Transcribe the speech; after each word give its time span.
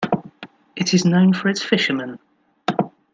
It 0.75 0.95
is 0.95 1.05
known 1.05 1.31
for 1.31 1.47
its 1.47 1.61
fishermen. 1.61 2.17